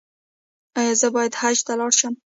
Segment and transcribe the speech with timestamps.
[0.79, 2.13] ایا زه باید حج ته لاړ شم؟